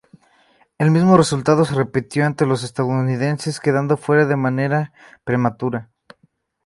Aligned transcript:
El 0.79 0.89
mismo 0.89 1.15
resultado 1.15 1.63
se 1.63 1.75
repitió 1.75 2.25
ante 2.25 2.47
los 2.47 2.63
estadounidenses, 2.63 3.59
quedando 3.59 3.97
fuera 3.97 4.25
de 4.25 4.35
manera 4.35 4.93
prematura. 5.23 5.91